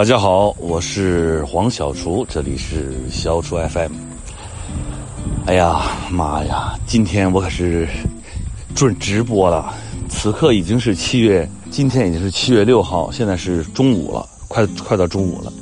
[0.00, 3.92] 大家好，我是黄小厨，这里是小厨 FM。
[5.44, 5.78] 哎呀
[6.10, 7.86] 妈呀，今天我可是
[8.74, 9.74] 准直播了。
[10.08, 15.52] 此刻已经是七月，今天已经是七月六号，现在是中午了，快快到中午了。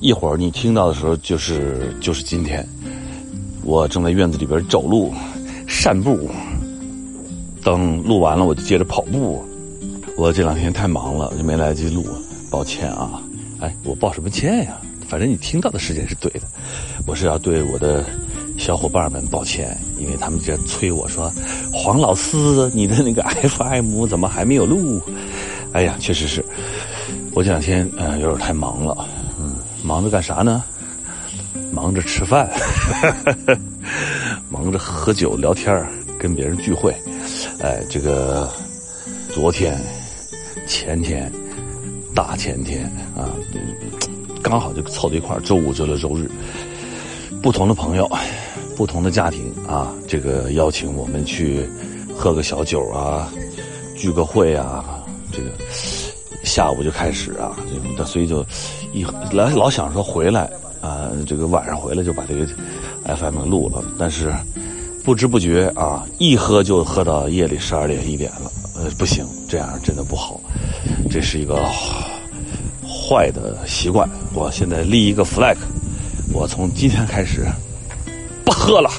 [0.00, 2.68] 一会儿你听到的时候，就是就是今天，
[3.64, 5.14] 我正在院子里边走路、
[5.66, 6.28] 散步。
[7.64, 9.42] 等录完了，我就接着跑步。
[10.14, 12.04] 我这两天太忙了，就没来得及录，
[12.50, 13.22] 抱歉啊。
[13.60, 14.78] 哎，我抱什么歉呀？
[15.08, 16.42] 反正你听到的时间是对的。
[17.06, 18.04] 我是要对我的
[18.58, 21.32] 小伙伴们抱歉，因为他们在催我说
[21.72, 22.36] ：“黄老师，
[22.74, 25.00] 你的那个 FM 怎么还没有录？”
[25.72, 26.44] 哎呀，确实是
[27.32, 29.08] 我这两天嗯有点太忙了。
[29.40, 30.62] 嗯，忙着干啥呢？
[31.72, 32.50] 忙着吃饭，
[34.50, 35.86] 忙着喝酒聊天
[36.18, 36.94] 跟别人聚会。
[37.60, 38.50] 哎，这个
[39.32, 39.78] 昨天、
[40.66, 41.32] 前天。
[42.18, 42.84] 大前天
[43.16, 43.30] 啊，
[44.42, 45.40] 刚好就凑到一块儿。
[45.40, 46.28] 周五、周六、周日，
[47.40, 48.10] 不同的朋友，
[48.76, 51.64] 不同的家庭啊，这个邀请我们去
[52.12, 53.32] 喝个小酒啊，
[53.96, 54.84] 聚个会啊。
[55.30, 55.52] 这个
[56.42, 57.56] 下午就开始啊，
[57.96, 58.44] 这所以就
[58.92, 62.44] 一来老想说回来啊，这个晚上回来就把这个
[63.14, 63.84] FM 录了。
[63.96, 64.34] 但是
[65.04, 68.50] 不知不觉啊，一喝就喝到夜里十二点一点了。
[68.74, 70.40] 呃，不行，这样真的不好，
[71.10, 71.56] 这是一个
[73.08, 74.06] 坏的习惯。
[74.34, 75.56] 我现在立一个 flag，
[76.30, 77.46] 我从今天开始
[78.44, 78.90] 不喝了，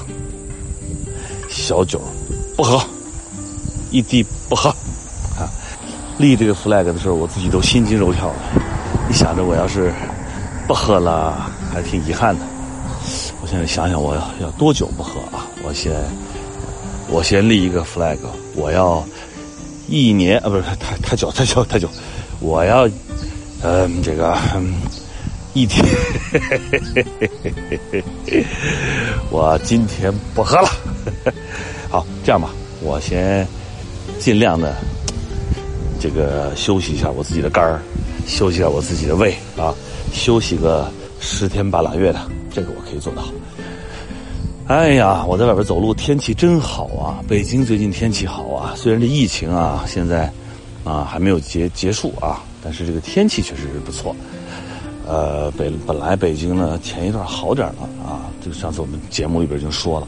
[1.48, 2.00] 小酒
[2.56, 2.82] 不喝，
[3.92, 4.68] 一滴不喝。
[5.38, 5.46] 啊，
[6.18, 8.34] 立这个 flag 的时候，我自己都心惊肉跳的。
[9.08, 9.92] 一想着我要是
[10.66, 12.44] 不喝了，还挺遗憾的。
[13.40, 15.46] 我现在想想，我要要多久不喝啊？
[15.62, 15.92] 我先
[17.08, 18.18] 我先立一个 flag，
[18.56, 19.04] 我要。
[19.88, 21.88] 一年啊，不是太太久太久太久，
[22.38, 22.88] 我要，
[23.62, 24.36] 嗯，这个
[25.52, 25.84] 一天，
[29.30, 30.68] 我今天不喝了。
[31.90, 32.50] 好，这样吧，
[32.82, 33.46] 我先
[34.18, 34.74] 尽量的
[36.00, 37.82] 这个休息一下我自己的肝儿，
[38.26, 39.74] 休息一下我自己的胃啊，
[40.12, 40.90] 休息个
[41.20, 43.24] 十天半拉月的，这个我可以做到。
[44.68, 47.18] 哎呀，我在外边走路，天气真好啊！
[47.28, 50.32] 北京最近天气好啊，虽然这疫情啊现在
[50.84, 54.14] 啊还没有结结束啊，但是这个天气确实是不错。
[55.06, 60.06] 呃，北本来北京呢前一段好点了啊，这个上次我们节目里边已经说了，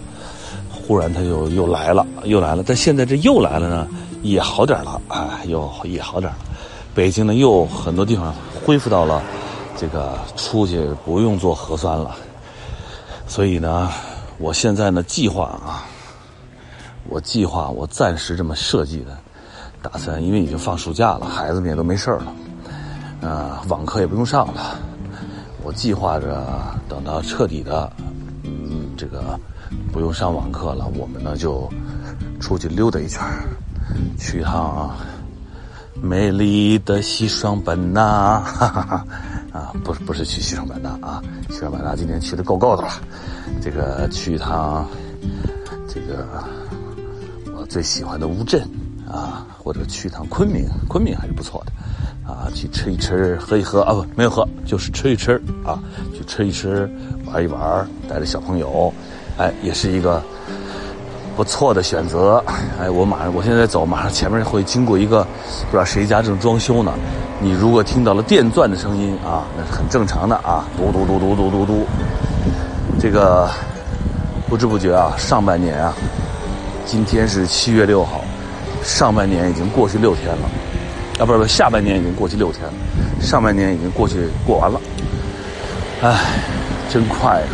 [0.71, 3.89] 忽然它又又来了，又来了，但现在这又来了呢，
[4.23, 6.39] 也好点了，哎，又也好点了。
[6.95, 9.23] 北京呢又很多地方恢复到了
[9.77, 12.15] 这个出去不用做核酸了，
[13.27, 13.91] 所以呢。
[14.39, 15.87] 我现在呢，计划啊，
[17.09, 19.17] 我计划我暂时这么设计的，
[19.81, 22.35] 打算因为已经放暑假了，孩子们也都没事了，
[23.23, 24.77] 呃，网课也不用上了，
[25.63, 26.45] 我计划着
[26.89, 27.91] 等到彻底的，
[28.43, 29.39] 嗯，这个
[29.93, 31.71] 不用上网课了，我们呢就
[32.41, 33.21] 出去溜达一圈，
[34.19, 34.91] 去一趟
[36.03, 39.07] 美丽的西双版纳，哈哈哈。
[39.53, 42.89] 啊，不是不是去西双版纳啊，西双版纳今天去的够够的了。
[43.61, 44.89] 这个去一趟，
[45.87, 46.43] 这个
[47.55, 48.67] 我最喜欢的乌镇
[49.07, 51.73] 啊，或者去一趟昆明，昆明还是不错的
[52.27, 52.49] 啊。
[52.55, 55.79] 去吃一吃，喝一喝啊，不没有喝，就是吃一吃啊，
[56.17, 56.89] 去吃一吃，
[57.27, 58.93] 玩一玩，带着小朋友，
[59.39, 60.23] 哎，也是一个。
[61.35, 62.45] 不错的选择，
[62.79, 66.93] 哎，我马上，我现在走，马上前面会经过一个，不知道谁家正装修呢。
[67.41, 71.87] 你如果听到了电钻的声音啊，那是很正常的啊，嘟嘟嘟嘟嘟嘟嘟。
[73.01, 73.51] 这个
[74.47, 75.95] 不知不觉啊，上半年啊，
[76.85, 78.21] 今天是七月六号，
[78.83, 80.51] 上半年已经过去六天了，
[81.19, 82.73] 啊，不是不是，下半年已经过去六天了，
[83.21, 84.81] 上半年已经过去过完了，
[86.03, 86.19] 哎，
[86.91, 87.47] 真快啊！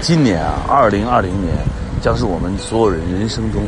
[0.00, 1.54] 今年啊，二零二零年。
[2.02, 3.62] 将是我们所有人人生中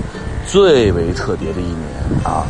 [0.47, 2.47] 最为特别的一年啊！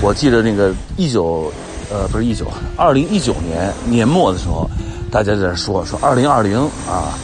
[0.00, 1.52] 我记得那个一九，
[1.90, 2.46] 呃，不是一九，
[2.76, 4.70] 二零一九年年末的时候，
[5.10, 6.58] 大家在说说二零二零
[6.88, 7.18] 啊，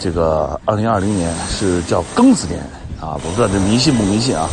[0.00, 2.60] 这个二零二零年是叫庚子年
[2.98, 4.48] 啊，我不知道这迷信不迷信啊？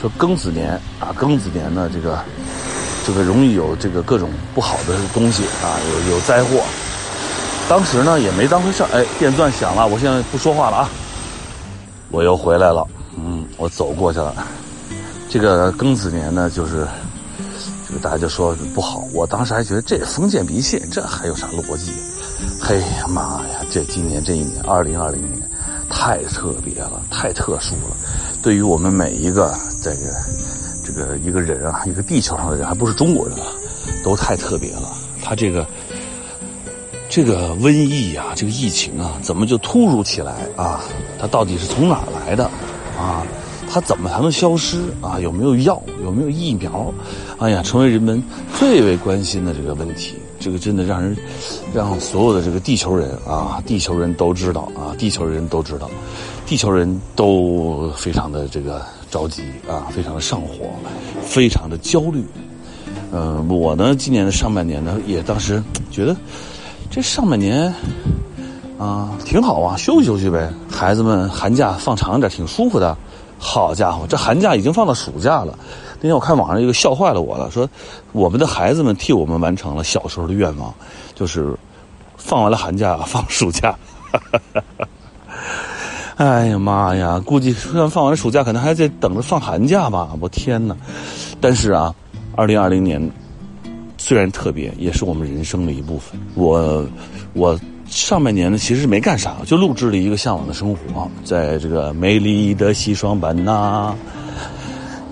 [0.00, 2.18] 说庚子年啊，庚子年呢，这个
[3.06, 6.62] 这个容易有这个各种不好的东西啊，有有灾祸。
[7.68, 10.90] 当时呢也没当回事哎，电钻响了，我现在不说话了啊。
[12.10, 12.86] 我又回来了，
[13.16, 14.34] 嗯，我走过去了。
[15.28, 16.86] 这个庚子年呢，就是
[17.88, 19.04] 这个大家就说不好。
[19.12, 21.92] 我当时还觉得这封建迷信，这还有啥逻辑？
[22.60, 25.48] 嘿呀妈呀，这今年这一年，二零二零年，
[25.90, 27.96] 太特别了，太特殊了。
[28.42, 30.14] 对于我们每一个这个
[30.94, 33.46] 个一个人啊，一个地球上的人，还不是中国人啊，
[34.02, 34.88] 都太特别了。
[35.22, 35.66] 他这个
[37.08, 40.80] 这个瘟疫啊，这个疫情啊，怎么就突如其来啊？
[41.18, 42.44] 它到底是从哪儿来的
[42.98, 43.26] 啊？
[43.70, 45.18] 它怎么才能消失啊？
[45.18, 45.82] 有没有药？
[46.04, 46.92] 有没有疫苗？
[47.38, 48.22] 哎呀，成为人们
[48.58, 50.14] 最为关心的这个问题。
[50.38, 51.16] 这个真的让人，
[51.72, 55.90] 让所有的这个地球人啊，地球人都知道啊，地球人都知道，
[56.46, 60.70] 地球人都非常的这个着急啊，非常的上火，
[61.22, 62.24] 非常的焦虑。
[63.10, 66.14] 嗯，我呢，今年的上半年呢，也当时觉得
[66.90, 67.72] 这上半年
[68.78, 70.52] 啊挺好啊，休息休息呗。
[70.70, 72.96] 孩子们寒假放长点，挺舒服的。
[73.38, 75.58] 好家伙，这寒假已经放到暑假了。
[76.00, 77.68] 那天我看网上一个笑坏了我了，说
[78.12, 80.72] 我们的孩子们替我们完成了小时候的愿望，
[81.14, 81.56] 就是
[82.16, 83.72] 放完了寒假放暑假。
[84.12, 84.88] 哈哈哈哈
[86.16, 90.10] 哎呀妈呀，估计虽然放完暑假，可能还在等着放寒假吧。
[90.20, 90.76] 我天哪！
[91.40, 91.94] 但是啊，
[92.36, 93.10] 二零二零年
[93.98, 96.20] 虽然特别，也是我们人生的一部分。
[96.34, 96.86] 我
[97.32, 97.58] 我。
[97.86, 103.94] 上半年呢，其实没干啥，就录制了一个向往的生活，在这个美丽的西双版纳。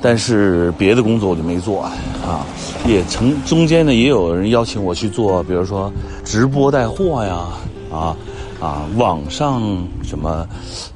[0.00, 2.44] 但是别的工作我就没做啊，
[2.88, 5.92] 也曾中间呢也有人邀请我去做，比如说
[6.24, 7.44] 直播带货呀，
[7.92, 8.16] 啊
[8.62, 9.60] 啊，网上
[10.04, 10.46] 什么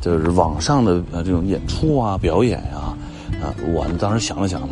[0.01, 2.95] 就是网上的呃这种演出啊、表演呀，
[3.43, 4.63] 啊，我呢当时想了想。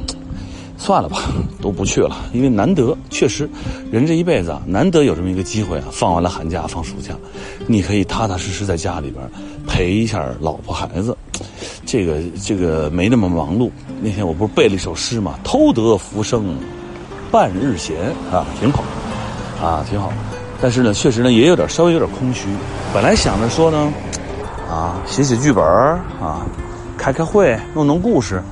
[0.76, 1.19] 算了吧，
[1.62, 3.49] 都不去了，因为难得，确实，
[3.91, 7.14] 人这一辈子啊，难得有这么一个机会啊，放完了寒假，放暑假，
[7.67, 9.25] 你可以踏踏实实在家里边
[9.67, 11.17] 陪一下老婆孩子，
[11.87, 13.70] 这个这个没那么忙碌。
[14.02, 16.55] 那天我不是背了一首诗嘛，“偷得浮生
[17.31, 17.97] 半日闲”，
[18.31, 18.85] 啊，挺好，
[19.62, 20.12] 啊，挺好。
[20.64, 22.46] 但是呢，确实呢，也有点稍微有点空虚。
[22.94, 23.93] 本来想着说呢，
[24.66, 26.40] 啊，写写剧本啊，
[26.96, 28.43] 开开会，弄弄故事，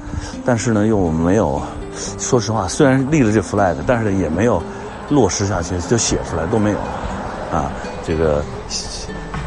[0.45, 1.63] 但是呢，又没有。
[2.19, 4.63] 说实话，虽然立了这 flag，但是也没有
[5.09, 6.77] 落实下去，就写出来都没有
[7.51, 7.73] 啊。
[8.07, 8.45] 这个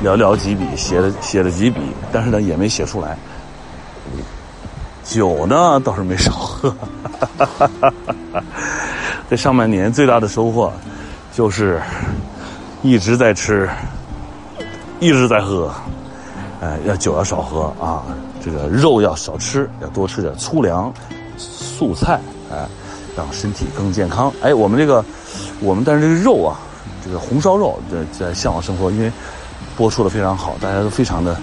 [0.03, 1.79] 寥寥几笔写了写了几笔，
[2.11, 3.15] 但是呢也没写出来。
[5.03, 6.75] 酒呢倒是没少喝。
[9.29, 10.73] 这上半年最大的收获
[11.31, 11.79] 就是
[12.85, 13.67] 一直在吃，
[14.99, 15.73] 一直在喝。
[16.61, 18.03] 哎，要酒要少喝啊，
[18.43, 20.93] 这个肉要少吃，要多吃点粗粮、
[21.35, 22.19] 素菜。
[22.51, 22.67] 哎，
[23.17, 24.31] 让身体更健康。
[24.43, 25.03] 哎，我们这个，
[25.61, 26.59] 我们但是这个肉啊，
[27.03, 29.11] 这个红烧肉在在向往生活，因为
[29.75, 31.35] 播出的非常好，大家都非常的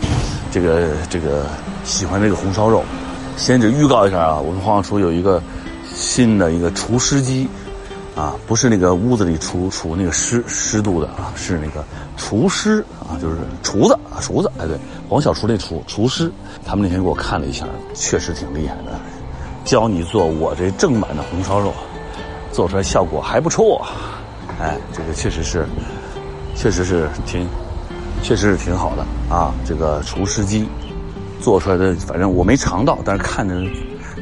[0.52, 1.44] 这个这个
[1.82, 2.84] 喜欢这个红烧肉。
[3.36, 5.42] 先只预告一下啊，我们黄小厨有一个
[5.92, 7.48] 新的一个厨师机
[8.14, 11.82] 啊，不是那个屋子里除除那个湿湿度的啊，是那个
[12.16, 14.50] 厨师啊，就是厨子啊，厨子。
[14.58, 14.76] 哎，对，
[15.08, 16.30] 黄小厨那厨厨师，
[16.64, 19.00] 他们那天给我看了一下，确实挺厉害的。
[19.64, 21.72] 教你做我这正版的红烧肉，
[22.52, 23.86] 做出来效果还不错，
[24.60, 25.66] 哎，这个确实是，
[26.54, 27.48] 确实是挺，
[28.22, 29.54] 确实是挺好的啊。
[29.64, 30.68] 这个厨师机
[31.40, 33.54] 做出来的，反正我没尝到，但是看着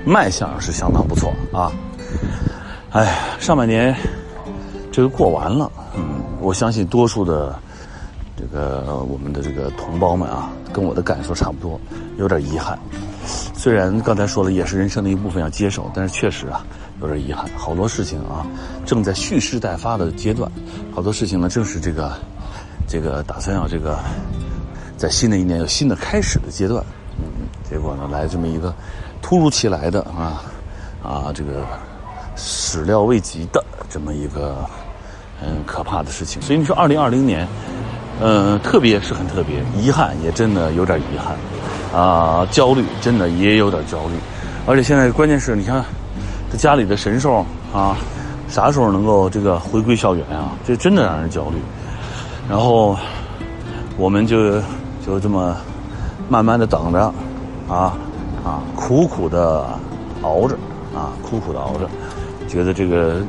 [0.05, 1.73] 卖相是相当不错啊。
[2.91, 3.95] 哎，上半年
[4.91, 7.57] 这个过完了，嗯，我相信多数的
[8.37, 11.81] 这个我们的这个同胞们啊，跟我的感受差不多，
[12.19, 12.77] 有点遗憾。
[13.55, 16.67] 虽然刚才说了，也是人生的一部分要接受，但是确实啊，
[17.01, 17.49] 有点遗憾。
[17.57, 18.45] 好多事情啊，
[18.85, 20.51] 正在蓄势待发的阶段，
[20.93, 22.13] 好多事情呢，正是这个，
[22.89, 24.01] 这个打算要这个，
[24.97, 26.85] 在新的一年有新的开始的阶段。
[27.19, 28.75] 嗯，结果呢，来这么一个
[29.23, 30.43] 突如其来的啊
[31.05, 31.65] 啊，这个
[32.43, 34.57] 始料未及的这么一个
[35.43, 36.41] 嗯可怕的事情。
[36.41, 37.47] 所以你说，二零二零年，
[38.21, 41.37] 嗯，特别是很特别，遗憾也真的有点遗憾。
[41.93, 44.15] 啊，焦虑真的也有点焦虑，
[44.65, 45.85] 而且现在关键是你看，
[46.51, 47.45] 这家里的神兽
[47.75, 47.97] 啊，
[48.49, 50.53] 啥时候能够这个回归校园啊？
[50.65, 51.57] 这真的让人焦虑。
[52.49, 52.97] 然后
[53.97, 54.61] 我们就
[55.05, 55.57] 就这么
[56.29, 57.13] 慢慢的等着，
[57.69, 57.99] 啊
[58.45, 59.67] 啊，苦苦的
[60.23, 60.55] 熬着，
[60.95, 61.91] 啊，苦苦的熬着，
[62.51, 63.23] 觉得这个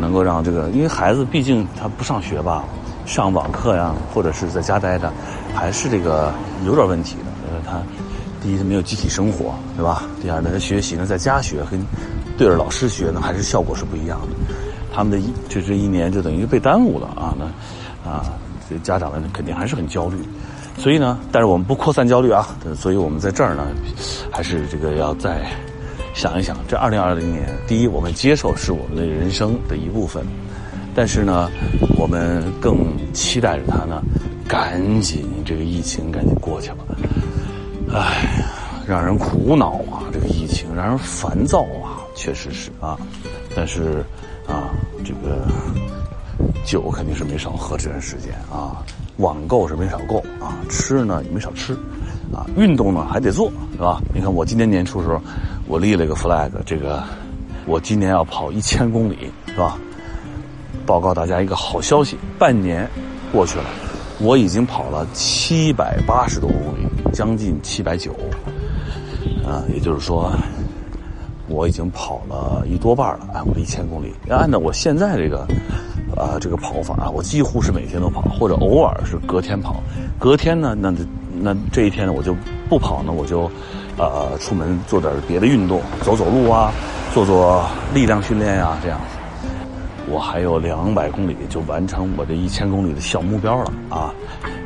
[0.00, 2.64] 能够让这个，因为孩子毕竟他不上学吧，
[3.04, 5.12] 上网课呀，或者是在家待着，
[5.54, 6.32] 还是这个
[6.64, 7.24] 有点问题的。
[7.66, 7.82] 他
[8.40, 10.04] 第一，他没有集体生活，对吧？
[10.22, 11.78] 第二呢，他学习呢，在家学跟
[12.38, 14.54] 对着老师学呢，还是效果是不一样的。
[14.94, 17.36] 他们的一就这一年就等于被耽误了啊！
[17.38, 18.24] 那啊，
[18.70, 20.16] 这家长们肯定还是很焦虑。
[20.78, 22.48] 所以呢，但是我们不扩散焦虑啊。
[22.74, 23.66] 所以我们在这儿呢，
[24.30, 25.44] 还是这个要再
[26.16, 30.24] 想一想，这二零二零年，第一，我们接受是我们的人生的一部分，
[30.94, 31.50] 但是呢，
[31.98, 32.78] 我们更
[33.12, 34.02] 期待着它呢，
[34.48, 36.76] 赶紧这个疫情赶紧过去了。
[37.92, 38.42] 唉，
[38.88, 40.08] 让人苦恼啊！
[40.10, 42.98] 这个疫情让人烦躁啊，确实是啊。
[43.54, 44.02] 但是
[44.48, 44.72] 啊，
[45.04, 45.46] 这个
[46.64, 48.82] 酒肯定是没少喝这段时间啊，
[49.18, 51.74] 网购是没少购啊，吃呢也没少吃，
[52.32, 54.00] 啊，运动呢还得做，是吧？
[54.14, 55.20] 你看我今年年初的时候，
[55.66, 57.02] 我立了一个 flag，这个
[57.66, 59.78] 我今年要跑一千公里，是吧？
[60.84, 62.88] 报告大家一个好消息，半年
[63.32, 63.64] 过去了，
[64.20, 68.12] 我已经跑了七百八十多公里，将近七百九，
[69.44, 70.32] 啊，也就是说。
[71.48, 74.12] 我已经跑了一多半了，哎，我的一千公里。
[74.28, 75.46] 按照我现在这个，
[76.16, 79.80] 啊，这个跑法啊，我几乎是每天都跑，或者偶尔是隔天跑。
[80.18, 80.92] 隔天呢，那
[81.40, 82.34] 那这一天呢，我就
[82.68, 83.48] 不跑呢，我就，
[83.98, 86.72] 呃，出门做点别的运动，走走路啊，
[87.14, 89.00] 做做力量训练呀，这样。
[90.08, 94.14] 我还有两百公里就完成我这一千公里的小目标了啊，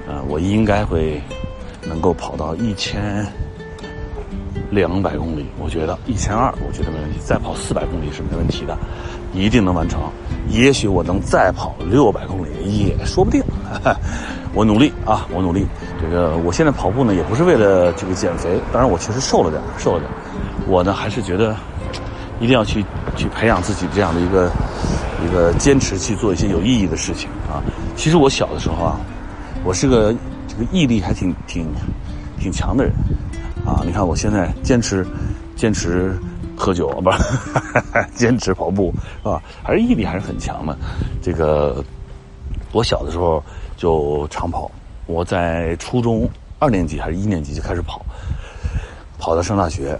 [0.06, 1.20] 呃，我应该会
[1.86, 3.26] 能够跑到一千。
[4.70, 7.18] 两百公里，我觉得一千二，我觉得没问题。
[7.24, 8.78] 再跑四百公里是没问题的，
[9.34, 10.00] 一定能完成。
[10.50, 13.42] 也许我能再跑六百公里，也说不定。
[14.52, 15.64] 我努力啊，我努力。
[16.02, 20.10] 这个我现在跑步呢，也不是为了这个减肥，当然我确实瘦了点，瘦了点。
[20.66, 21.54] 我呢，还是觉得
[22.40, 22.84] 一定要去
[23.16, 24.50] 去培养自己这样的一个
[25.24, 27.62] 一个坚持去做一些有意义的事情啊。
[27.94, 29.00] 其实我小的时候啊，
[29.62, 30.12] 我是个
[30.48, 31.66] 这个毅力还挺挺
[32.40, 32.92] 挺强的人。
[33.64, 35.06] 啊，你看我现在坚持，
[35.54, 36.18] 坚持
[36.60, 37.18] 喝酒 不是，
[38.14, 39.42] 坚持跑步是吧？
[39.62, 40.76] 还是毅力还是很强的。
[41.22, 41.82] 这个
[42.70, 43.42] 我小的时候
[43.78, 44.70] 就长跑，
[45.06, 48.04] 我在初中二年级还是一年级就开始跑，
[49.18, 49.98] 跑到上大学，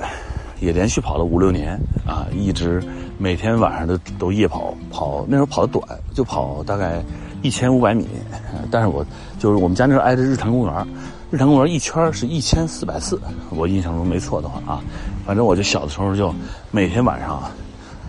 [0.60, 2.84] 也连续跑了五六年啊，一直
[3.16, 5.82] 每天晚上都都夜跑，跑那时候跑的短，
[6.14, 7.02] 就跑大概
[7.40, 8.06] 一千五百米，
[8.70, 9.02] 但是我
[9.38, 10.86] 就是我们家那时候挨着日坛公园。
[11.32, 13.16] 日坛公园一圈是一千四百四，
[13.50, 14.82] 我印象中没错的话啊，
[15.26, 16.34] 反正我就小的时候就
[16.70, 17.42] 每天晚上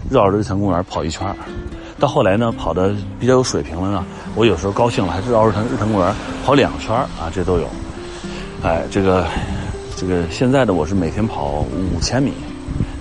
[0.09, 1.35] 绕着日坛公园跑一圈
[1.99, 4.03] 到后来呢跑的比较有水平了呢，
[4.35, 7.67] 我有时候高兴了还是绕日坛日坛公园跑两圈啊，这都有。
[8.63, 9.27] 哎，这个
[9.95, 11.63] 这个现在的我是每天跑
[11.95, 12.33] 五千米，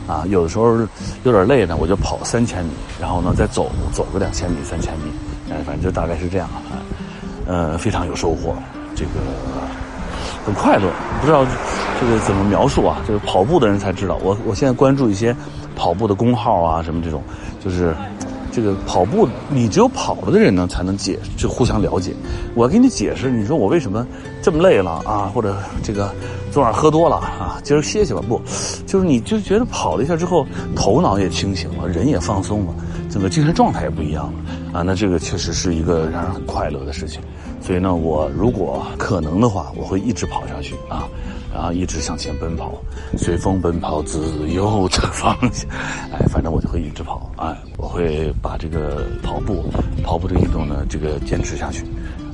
[0.07, 0.77] 啊，有的时候
[1.25, 5.11] 有点累呢，我就跑三千米，然后呢再走走个两千米、三千米，
[5.51, 6.61] 哎，反正就大概是这样啊，
[7.47, 8.55] 呃，非常有收获，
[8.95, 9.11] 这个。
[10.45, 11.45] 很快乐，不知道
[12.01, 12.99] 这个怎么描述啊？
[13.07, 14.19] 这个跑步的人才知道。
[14.23, 15.35] 我我现在关注一些
[15.77, 17.23] 跑步的公号啊，什么这种，
[17.63, 17.95] 就是
[18.51, 22.15] 这个跑步，你只有跑了的人呢，才能解，就互相了解。
[22.55, 24.07] 我给你解释，你说我为什么
[24.43, 25.31] 这么累了啊？
[25.35, 26.13] 或者这个
[26.51, 27.61] 昨晚喝多了啊？
[27.63, 28.21] 今儿歇歇吧？
[28.27, 28.41] 不，
[28.87, 32.75] 就是你就觉得跑了一下之后，头脑也清醒了，人也放松了，
[33.11, 34.33] 整个精神状态也不一样了
[34.73, 34.83] 啊。
[34.83, 37.21] 那这个确实是一个让人很快乐的事情。
[37.61, 41.07] 所以呢，我如果可能的话，我会一直跑下去啊，
[41.53, 42.73] 然后一直向前奔跑，
[43.19, 45.69] 随风奔跑，自由的方向。
[46.11, 49.67] 哎，反正我就会一直跑，哎，我会把这个跑步、
[50.03, 51.85] 跑步的运动呢，这个坚持下去，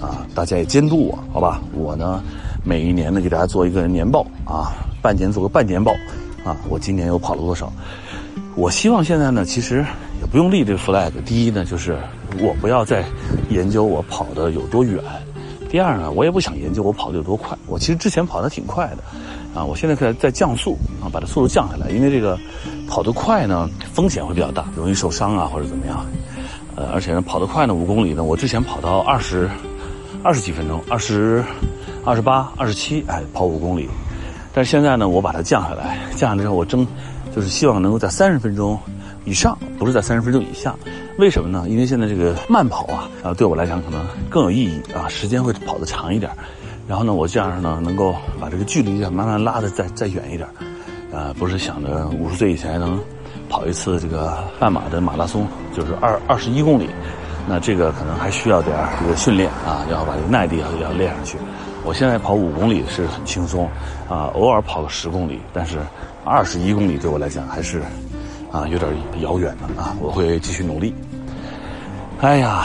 [0.01, 1.61] 啊，大家也监督我，好吧？
[1.75, 2.23] 我呢，
[2.63, 4.71] 每一年呢给大家做一个年报啊，
[5.03, 5.91] 半年做个半年报，
[6.45, 7.71] 啊，我今年又跑了多少？
[8.55, 9.85] 我希望现在呢，其实
[10.21, 11.11] 也不用立这个 flag。
[11.27, 11.99] 第一呢，就是
[12.41, 13.05] 我不要再
[13.51, 14.99] 研究我跑的有多远；
[15.69, 17.57] 第二呢，我也不想研究我跑的有多快。
[17.67, 21.91] 我其实之前跑的挺快的，啊，我现在在在降速啊，把这速度降下来。
[21.91, 22.39] 因为这个
[22.89, 26.05] 跑得快呢，风险会比较大，容易受伤啊或者怎么样。
[26.75, 29.49] 呃，而且呢，跑得快呢，五公里呢，我之前跑到二十
[30.23, 31.45] 二十几分钟，二十
[32.05, 33.89] 二十八、二十七，哎，跑五公里。
[34.53, 36.87] 但是现在呢，我把它降下来，降下来之后我争。
[37.35, 38.79] 就是希望能够在三十分钟
[39.27, 40.75] 以上，不是在三十分钟以下。
[41.19, 41.65] 为什么呢？
[41.69, 46.31] 因为现在这个慢跑啊，啊，对我来讲可能更有意义啊，时间会跑得长一点。
[46.87, 50.47] 然后呢，我这样呢，能够把这个距离慢慢拉的再再远一点。
[51.13, 53.01] 啊，不是想着五十岁以前能
[53.49, 56.89] 跑一次这个半马的马拉松，就是二二十一公里。
[57.49, 61.39] 那这个可能还需要点这个训练啊，要把这个耐力要要练上去。
[61.85, 63.67] 我现在跑五公里是很轻松，
[64.09, 65.79] 啊，偶尔跑个十公里，但是。
[66.29, 67.81] 二十一公里对我来讲还是
[68.51, 70.93] 啊有点遥远的啊，我会继续努力。
[72.21, 72.65] 哎呀，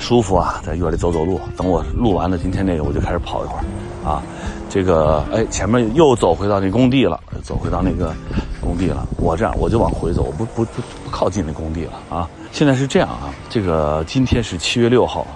[0.00, 1.40] 舒服啊，在院里走走路。
[1.56, 3.64] 等我录完了今天这个，我就开始跑一会儿
[4.08, 4.22] 啊。
[4.68, 8.12] 这个哎，前面又走回到那工地了，走回到那个
[8.60, 9.06] 工地了。
[9.16, 12.28] 我这样我就往回走，我不不不不靠近那工地了啊。
[12.50, 15.26] 现在是这样啊，这个今天是七月六号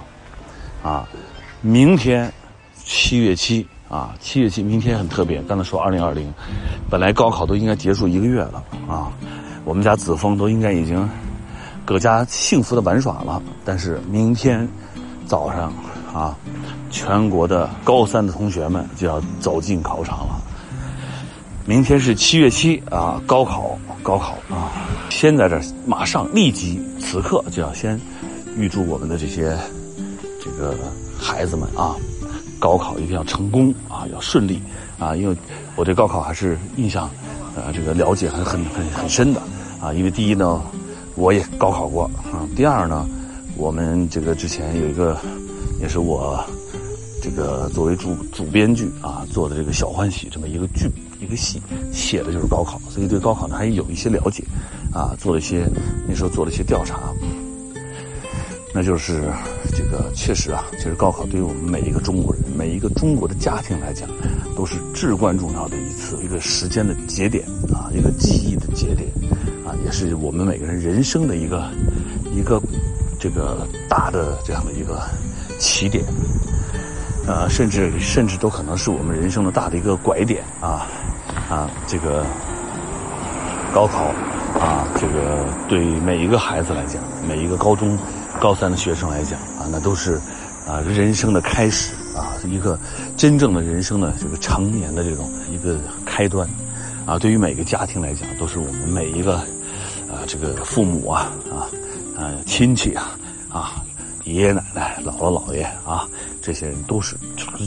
[0.83, 1.09] 啊，
[1.61, 2.33] 明天
[2.75, 3.67] 七月七。
[3.87, 5.41] 啊，七月七，明天很特别。
[5.43, 6.33] 刚才说二零二零，
[6.91, 9.13] 本来高考都应该结束一个月了啊，
[9.65, 11.09] 我们家子枫都应该已经
[11.85, 13.43] 搁家幸福的玩耍了。
[13.65, 14.69] 但是明天
[15.27, 15.73] 早上
[16.13, 16.37] 啊，
[16.91, 20.41] 全国的高三的同学们就要走进考场了。
[21.67, 24.71] 明天是七月七啊，高考，高考啊！
[25.09, 27.99] 先在这马上立即此刻就要先
[28.55, 29.57] 预祝我们的这些
[30.43, 30.77] 这个
[31.19, 31.97] 孩子们啊，
[32.59, 34.61] 高考一定要成功啊，要顺利
[34.99, 35.35] 啊，因为
[35.75, 37.09] 我对高考还是印象，
[37.57, 39.41] 呃，这个了解还很很很深的
[39.81, 39.91] 啊。
[39.95, 40.61] 因为第一呢，
[41.17, 42.47] 我也高考过啊。
[42.57, 43.07] 第二呢，
[43.57, 45.17] 我们这个之前有一个，
[45.81, 46.45] 也是我
[47.23, 50.91] 这个作为主主编剧啊做的这个《小欢喜》这么一个剧
[51.21, 51.61] 一个戏，
[51.93, 54.45] 写的就是高考，所以对高考呢还有一些了解
[54.93, 55.69] 啊，做了一些
[56.07, 57.13] 那时候做了一些调查。
[58.77, 59.23] 那就是
[59.71, 64.09] 这个确实啊，其实高考对于我们每一个中国人、每一个中国的家庭来讲，
[64.57, 69.09] 都是至关重要的一次一个时间的节点啊，一个记忆的节点，
[69.85, 71.71] 也是我们每个人人生的一个
[72.35, 72.61] 一个
[73.19, 75.01] 这个大的这样的一个
[75.59, 76.05] 起点，
[77.27, 80.87] 呃，甚至甚至都可能是我们人生的大的一个拐点啊
[81.49, 82.25] 啊，这个
[83.73, 84.05] 高考
[84.61, 87.99] 啊，这个对每一个孩子来讲，每一个高中。
[88.41, 90.21] 高三的学生来讲啊，那都是
[90.67, 92.77] 啊人生的开始啊，一个
[93.17, 96.47] 真正的人生的这个成年的这种一个开端
[97.07, 97.17] 啊。
[97.17, 99.41] 对于每个家庭来讲，都是我们每一个
[100.35, 101.71] 这个父母啊啊
[102.19, 103.17] 啊亲戚啊
[103.49, 103.85] 啊
[104.25, 106.09] 爷爷奶奶、姥姥姥爷啊
[106.43, 107.17] 这些人都是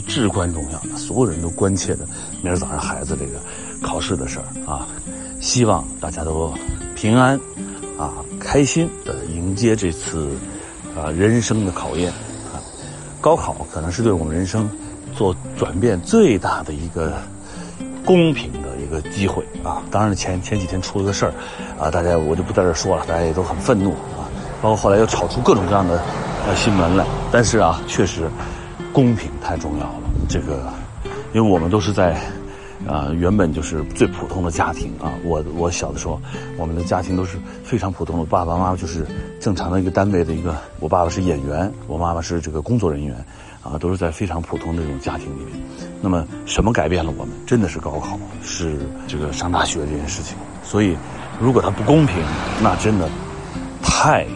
[0.06, 2.06] 至关重要的，所有人都关切的
[2.42, 3.40] 明儿早上孩子这个
[3.82, 4.86] 考试的事儿啊。
[5.40, 6.52] 希望大家都
[6.94, 7.40] 平安
[7.96, 10.28] 啊，开心的迎接这次。
[10.96, 12.10] 啊，人生的考验
[12.52, 12.58] 啊，
[13.20, 14.68] 高考可能是对我们人生
[15.14, 17.22] 做转变最大的一个
[18.04, 19.82] 公平的个机会啊。
[19.90, 21.32] 当然，前前几天出了个事儿
[21.78, 24.26] 啊，大家我就不在这说了，大家也都很愤怒啊。
[24.60, 26.00] 包括后来又炒出各种各样的
[26.46, 27.04] 呃新闻来。
[27.30, 28.28] 但是啊，确实
[28.92, 30.02] 公平太重要了。
[30.28, 30.72] 这个，
[31.32, 32.20] 因为我们都是在。
[32.86, 35.12] 啊，原本就是最普通的家庭啊！
[35.24, 36.18] 我我小的时候，
[36.56, 39.04] 我们的家庭都是非常普通的，爸爸妈妈就是
[39.40, 43.16] 正常的一个单位的一个，我爸爸是演员，我妈妈是这个工作人员，
[43.72, 45.60] 啊，都是在非常普通的这种家庭里面。
[46.00, 47.34] 那么，什么改变了我们？
[47.46, 50.36] 真的是高考，是这个上大学这件事情。
[50.62, 50.96] 所以，
[51.40, 52.16] 如果它不公平，
[52.62, 53.08] 那真的
[53.82, 54.26] 太……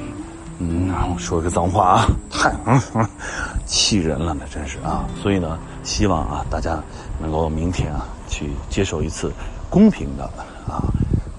[0.59, 2.81] 嗯，说个脏话啊，太嗯
[3.67, 5.05] 气人了，那真是啊！
[5.21, 6.81] 所以呢，希望啊，大家
[7.21, 8.07] 能够明天啊。
[8.29, 9.31] 去接受一次
[9.69, 10.25] 公平的
[10.67, 10.81] 啊、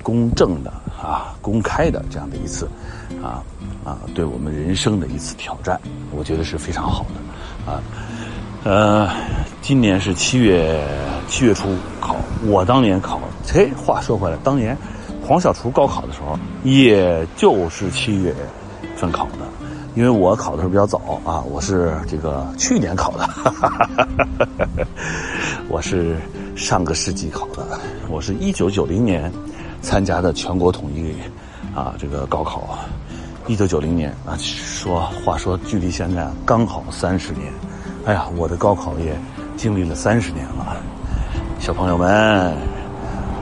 [0.03, 0.71] 公正的
[1.03, 2.65] 啊、公开的这样的一次
[3.21, 3.43] 啊
[3.83, 5.77] 啊，对我们人生的一次挑战，
[6.11, 7.83] 我觉得是非常好的啊。
[8.63, 9.09] 呃，
[9.61, 10.81] 今年是七月
[11.27, 11.67] 七月初
[11.99, 14.77] 考，我当年考，嘿，话说回来，当年
[15.21, 18.33] 黄小厨高考的时候，也就是七月
[18.95, 19.39] 份考的，
[19.95, 23.29] 因为我考的时候比较早啊，我是这个去年考的，
[25.67, 26.15] 我是。
[26.55, 27.79] 上个世纪考的，
[28.11, 29.33] 我是一九九零年
[29.83, 31.13] 参加的全国统一
[31.75, 32.79] 啊，这个高考，
[33.45, 37.51] 一九九零年啊，说话说距离现在刚好三十年，
[38.05, 39.15] 哎呀，我的高考也
[39.55, 40.77] 经历了三十年了，
[41.59, 42.55] 小朋友们，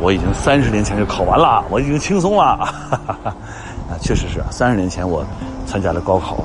[0.02, 3.36] 我已经三十年前就考完了，我已经轻松了，哈 哈
[3.90, 5.24] 啊，确实是三十年前我
[5.66, 6.44] 参加了高考，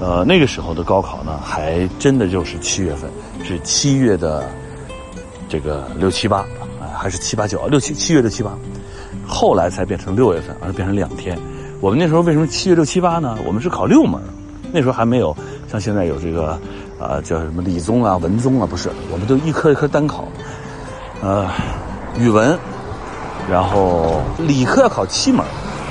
[0.00, 3.08] 呃，那个时候的高考呢，还真的就是七月份，
[3.44, 4.42] 是七月的。
[5.48, 6.38] 这个六七八
[6.80, 8.50] 啊，还是七八九啊，六七七月六七八，
[9.26, 11.38] 后来才变成六月份，而变成两天。
[11.80, 13.36] 我们那时候为什么七月六七八呢？
[13.46, 14.20] 我们是考六门，
[14.72, 15.36] 那时候还没有
[15.68, 16.58] 像现在有这个
[16.98, 20.26] 啊叫什么理综啊、文综啊，不是，我们都一科一科单考。
[21.22, 21.48] 呃，
[22.18, 22.58] 语文，
[23.50, 25.44] 然后理科要考七门，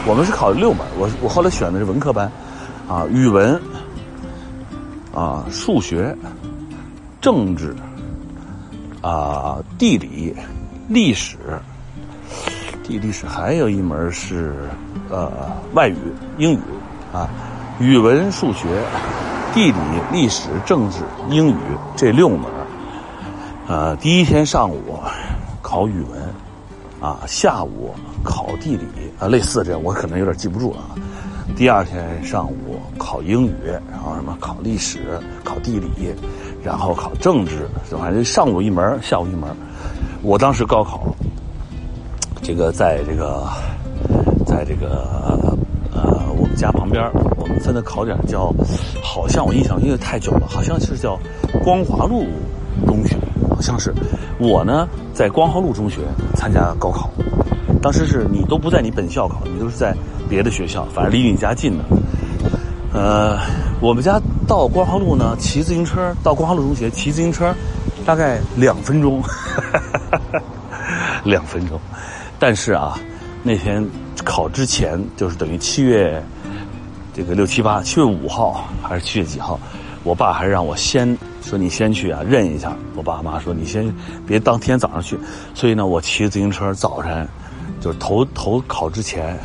[0.08, 0.80] 我们是考六门。
[0.98, 2.32] 我我后来选的是文科班，
[2.88, 3.60] 啊，语文，
[5.14, 6.16] 啊，数学，
[7.20, 7.76] 政治。
[9.02, 10.36] 啊，地理、
[10.88, 11.38] 历史、
[12.86, 14.54] 地历史还有一门是
[15.10, 15.32] 呃
[15.74, 15.98] 外语、
[16.38, 16.60] 英语
[17.12, 17.28] 啊，
[17.80, 18.68] 语文、数学、
[19.56, 19.78] 地理、
[20.12, 21.56] 历史、政治、英语
[21.96, 22.42] 这六门
[23.68, 25.00] 呃，第一天上午
[25.64, 26.22] 考语文，
[27.02, 28.86] 啊，下午考地理
[29.20, 30.82] 啊，类似这样，我可能有点记不住了。
[31.56, 33.54] 第二天上午考英语，
[33.92, 36.14] 然后什么考历史、考地理。
[36.64, 37.68] 然后考政治，
[38.02, 39.48] 反正上午一门，下午一门。
[40.24, 41.00] 我当时高考，
[42.46, 43.44] 这个在这个，
[44.46, 45.58] 在这个
[45.92, 47.04] 呃我们家旁边，
[47.38, 48.54] 我们分的考点叫，
[49.02, 51.20] 好像我印象因为太久了，好像是叫
[51.64, 52.28] 光华路
[52.86, 53.18] 中学，
[53.50, 53.92] 好像是。
[54.38, 56.02] 我呢在光华路中学
[56.36, 57.10] 参加高考，
[57.82, 59.96] 当时是你都不在你本校考，你都是在
[60.30, 61.84] 别的学校，反正离你家近的。
[62.94, 63.40] 呃，
[63.82, 67.52] 我们家到光华路呢，骑自行车到光华路中学，骑自行车
[68.06, 69.20] 大概两分钟，
[71.26, 71.80] 两分钟。
[72.40, 72.98] 但是啊，
[73.44, 73.86] 那天
[74.24, 76.22] 考之前就是等于七月
[77.14, 79.60] 这个六七八，七月五号还是七月几号，
[80.04, 82.76] 我爸还让我先说你先去啊认一下。
[82.96, 83.94] 我爸妈说你先
[84.28, 85.18] 别当天早上去，
[85.54, 87.28] 所以呢，我骑自行车早晨
[87.80, 89.40] 就是头头考之前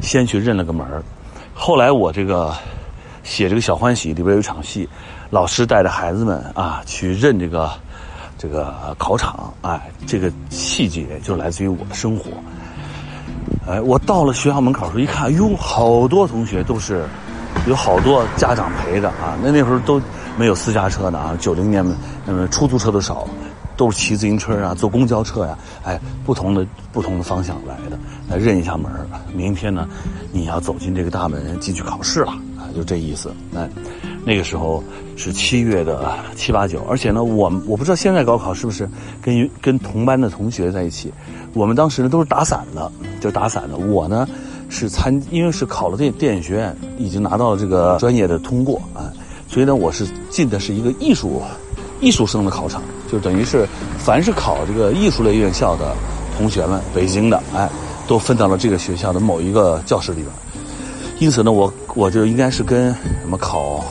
[0.00, 0.86] 先去认了个门
[1.54, 2.54] 后来我这个
[3.22, 4.88] 写这个小欢喜里边有一场戏，
[5.30, 7.70] 老师带着孩子们啊去认这个
[8.44, 12.30] 这个考场，哎，这个细节就来自于我的生活。
[13.66, 17.06] 哎，我到了学校门口时候一看，哟，好多同学都是，
[17.66, 19.34] 有好多家长陪着啊。
[19.42, 19.98] 那那时候都
[20.36, 21.82] 没有私家车的啊，九零年
[22.26, 23.26] 那么出租车都少，
[23.78, 28.92] 都是骑自行车啊，坐公交车呀，哎，不同的不同的方向来的，来认一下门
[29.32, 29.88] 明天呢，
[30.32, 33.34] 你要走进这个大门进去考试了啊，就这意思。
[33.56, 33.66] 哎，
[34.26, 34.82] 那个时候
[35.16, 38.88] 是七月的七八九，而且呢，我我不知道现在高考是不是
[39.20, 41.12] 跟跟同班的同学在一起。
[41.52, 43.76] 我们当时呢都是打散的，就打散的。
[43.76, 44.26] 我呢
[44.68, 49.12] 是参，因为是考了电电影学院，已经拿到了这个专业的通过啊，
[49.48, 51.42] 所以呢我是进的是一个艺术
[52.00, 52.82] 艺术生的考场，
[53.12, 55.94] 就等于是凡是考这个艺术类院校的
[56.36, 57.68] 同学们，北京的哎，
[58.08, 60.28] 都分到了这个学校的某一个教室里边。
[61.20, 63.84] 因此呢，我我就应该是跟什么考，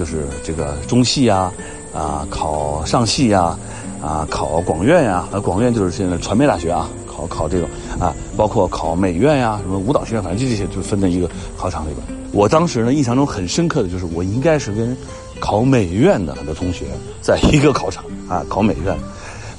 [0.00, 1.52] 就是这个中戏呀，
[1.94, 3.54] 啊考上戏呀，
[4.02, 6.88] 啊考广院呀，啊广院就是现在传媒大学啊。
[7.06, 12.18] 考考这种啊，包括考美院呀，什么舞蹈学院，反正就这些，就分在一个考场里边。
[12.32, 14.96] 我当时呢，印象中很深刻的就是，我应该是跟
[15.38, 16.86] 考美院的很多同学
[17.20, 18.96] 在一个考场啊，考美院。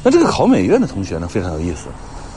[0.02, 1.86] 那这个考美院的同学呢，非常有意思，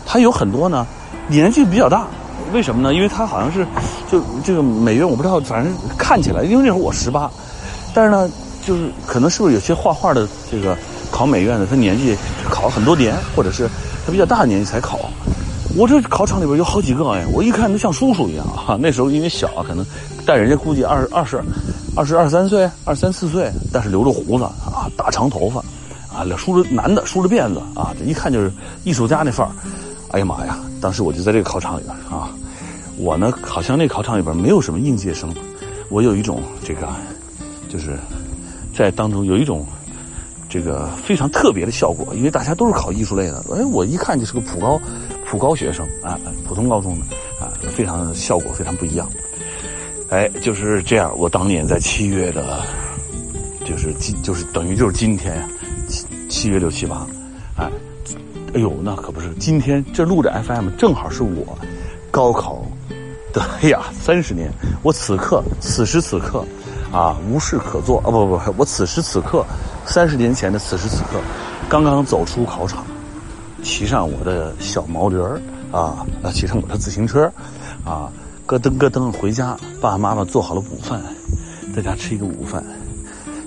[0.05, 0.87] 他有很多呢
[1.27, 2.07] 年纪比较大，
[2.53, 2.93] 为什么呢？
[2.93, 3.67] 因为他好像是
[4.13, 7.31] 就这个美院，我不知道，反正看起来，因为那时候我十八，
[7.95, 8.29] 但是呢，
[8.67, 10.77] 就是可能是不是有些画画的这个
[11.11, 12.15] 考美院的，他年纪
[12.51, 13.67] 考了很多年，或者是。
[14.07, 15.01] 他比较大的年纪才考，
[15.75, 18.77] 我这考场里边有好几个哎，我一看都像叔叔一样啊。
[18.79, 19.83] 那时候因为小，可能
[20.27, 21.43] 但人家估计二二十
[21.97, 25.61] 二十二三岁、二三四岁，但是留着胡子啊，大长头发
[26.15, 28.53] 啊，梳着男的梳着辫子啊，这一看就是
[28.85, 29.53] 艺术家那范儿。
[30.11, 30.59] 哎呀妈呀！
[30.83, 32.29] 当时我就在这个考场里边啊，
[32.99, 35.35] 我呢好像那考场里边没有什么应届生，
[35.89, 36.87] 我有一种这个
[37.75, 37.99] 就是
[38.73, 39.67] 在当中有一种。
[40.47, 44.81] 这个非常特别的效果，因为大家都是考艺术类的，哎，我一看就是个普高，
[45.27, 47.07] 普高学生啊，普通高中的
[47.45, 49.11] 啊，非常效果非常不一样。
[50.11, 52.61] 哎，就是这样，我当年在七月的，
[53.65, 55.49] 就是今就是等于就是今天呀，
[55.89, 57.05] 七七月六七八，
[57.57, 57.69] 哎，
[58.53, 61.59] 哎呦，那可不是今天这录着 FM，正好是我
[62.13, 62.65] 高考
[63.33, 64.53] 的，哎呀，三十年，
[64.85, 66.45] 我此刻此时此刻
[66.95, 69.45] 啊，无事可做啊，不不，我此时此刻。
[69.85, 71.21] 三十年前的此时此刻，
[71.69, 72.87] 刚刚走出考场，
[73.65, 75.41] 骑上我的小毛驴儿
[75.73, 77.25] 啊，啊，骑上我的自行车，
[77.85, 78.09] 啊，
[78.47, 81.03] 咯噔咯噔回家，爸爸妈妈做好了午饭，
[81.75, 82.65] 在家吃一个午饭，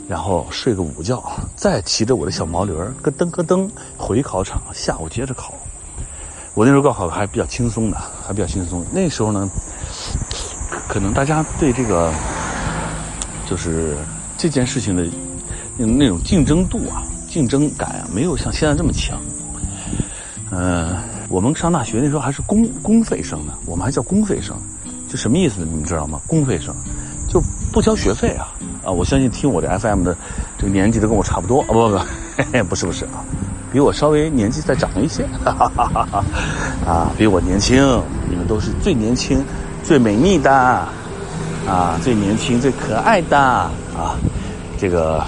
[0.10, 1.24] 然后睡个午觉，
[1.56, 5.54] 再骑着我的小毛驴儿咯噔咯噔回考场，下午接着考。
[6.54, 8.84] 我那时候高考还比较轻松的，还比较轻松。
[8.92, 9.50] 那时候呢，
[10.90, 12.12] 可能大家对这个
[13.50, 13.96] 就是
[14.38, 15.06] 这件事情的。
[15.80, 19.16] 那种竞争度啊，竞争感啊，没有像现在这么强。
[20.50, 20.96] 嗯，
[21.30, 24.58] 我们上大学那时候还是公公费生呢，我们还叫公费生，
[25.08, 25.64] 就什么意思？
[25.64, 26.20] 你们知道吗？
[26.26, 26.74] 公费生
[27.30, 27.40] 就
[27.72, 28.48] 不交学费啊！
[28.84, 30.18] 啊，我相信听我的 FM 的
[30.58, 33.24] 这个年纪都跟我差不多啊，不不不，不 是不是啊，
[33.72, 36.26] 比我稍微年纪再长一些，哈哈哈哈
[36.92, 37.78] 啊，比我年轻，
[38.28, 39.46] 你们都是最年轻、
[39.84, 40.88] 最美丽的
[41.68, 44.16] 啊，最年轻、最可爱的啊，
[44.78, 45.24] 这个。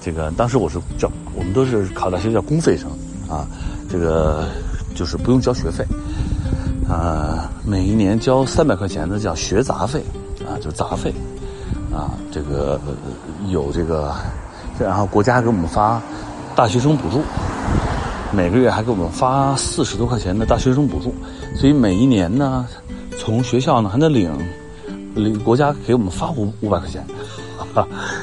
[0.00, 2.90] 这个当时我是叫我们都是考大学叫公费生
[3.26, 3.48] 啊，
[3.88, 4.44] 这个
[4.94, 5.82] 就是不用交学费
[6.86, 10.04] 啊，每一年交三百块钱的叫学杂费
[10.46, 11.10] 啊，就杂费
[11.90, 12.78] 啊，这个
[13.48, 14.14] 有这个，
[14.78, 15.98] 然后国家给我们发
[16.54, 17.22] 大学生补助，
[18.30, 21.14] 每个月还给我们发四十多块钱的大学生补助，
[21.56, 22.66] 所以每一年呢，
[23.18, 24.30] 从学校呢还能领
[25.14, 27.04] 领国家给我们发五五百块钱。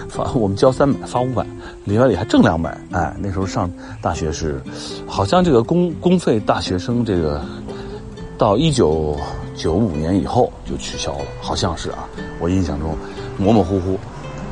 [0.07, 1.45] 发我们交三百，发五百，
[1.83, 2.77] 里外里还挣两百。
[2.91, 3.69] 哎，那时候上
[4.01, 4.61] 大学是，
[5.05, 7.41] 好像这个公公费大学生这个，
[8.37, 9.17] 到一九
[9.55, 12.07] 九五年以后就取消了，好像是啊，
[12.39, 12.95] 我印象中
[13.37, 13.99] 模模糊糊，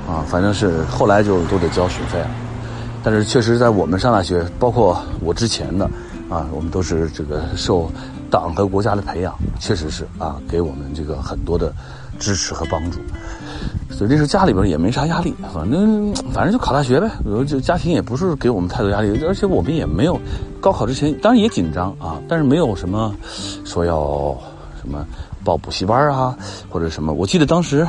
[0.05, 2.29] 啊，反正是后来就都得交学费了。
[3.01, 5.85] 但是确实在我们上大学，包括我之前的，
[6.29, 7.89] 啊，我们都是这个受
[8.29, 11.73] 党和国家的培养，确实是啊，给我们这个很多的
[12.19, 12.99] 支持和帮助。
[13.89, 17.09] 所以那时候家里边也没啥压力，反正反正就考大学呗。
[17.45, 20.17] 就家庭也不是给我们太多压力，而且我们也没有
[20.61, 23.13] 高考之前，当然也紧张啊，但是没有什么
[23.65, 24.37] 说要
[24.79, 25.05] 什么
[25.43, 26.37] 报补习班啊
[26.69, 27.11] 或者什么。
[27.11, 27.85] 我记得当时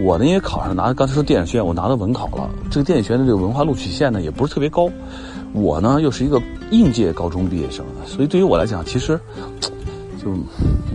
[0.00, 2.50] 我呢，因为考上拿刚才说电影学院，我拿到文考了。
[2.70, 4.90] 这个电影学院的这个文化录取线呢，也不是特别高。
[5.52, 9.20] 我呢，又是一个应届高中毕业生，所以对于我来讲，其实
[10.20, 10.30] 就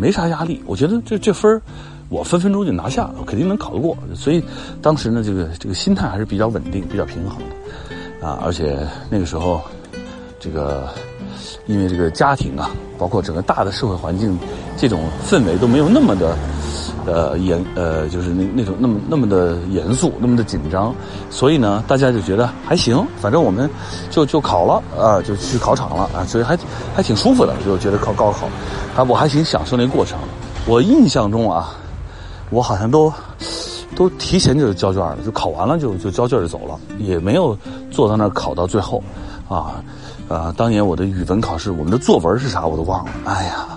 [0.01, 0.61] 没啥压力。
[0.65, 1.61] 我觉得这这分
[2.09, 3.97] 我分分钟就拿下了，肯定能考得过。
[4.15, 4.43] 所以
[4.81, 7.37] 当时呢，这个这个心态还是比较稳定、比较平衡
[8.19, 8.39] 的啊。
[8.43, 8.77] 而且
[9.09, 9.61] 那个时候，
[10.39, 10.87] 这个
[11.65, 14.37] 因为这个家庭啊，包括整个大的社会环境，
[14.77, 16.37] 这种氛围都没有那么的。
[17.05, 20.93] 呃，严呃，就是那那种那么那么的严肃，那么的紧张，
[21.29, 23.69] 所以呢，大家就觉得还行，反正我们
[24.11, 26.57] 就就考了啊，就去考场了啊，所以还
[26.93, 28.47] 还挺舒服的，就觉得考高考，
[28.97, 30.19] 啊，我还挺享受那个过程。
[30.65, 31.77] 我印象中啊，
[32.49, 33.11] 我好像都
[33.95, 37.57] 都提前就交卷了，就考完了就就交卷就走了，也没有
[37.91, 39.03] 坐在那儿考到最后，
[39.47, 39.83] 啊
[40.27, 43.67] 啊，当年我的语文考试，我们的作文是啥我都忘了，哎呀。